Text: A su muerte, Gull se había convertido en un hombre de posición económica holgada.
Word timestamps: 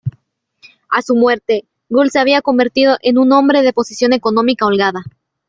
A 0.89 1.03
su 1.03 1.13
muerte, 1.15 1.65
Gull 1.87 2.09
se 2.09 2.17
había 2.17 2.41
convertido 2.41 2.97
en 3.03 3.19
un 3.19 3.31
hombre 3.33 3.61
de 3.61 3.71
posición 3.71 4.13
económica 4.13 4.65
holgada. 4.65 5.01